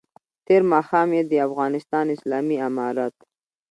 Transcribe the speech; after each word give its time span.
تېر 0.47 0.61
ماښام 0.71 1.09
یې 1.17 1.23
د 1.25 1.33
افغانستان 1.47 2.05
اسلامي 2.15 2.57
امارت 2.67 3.15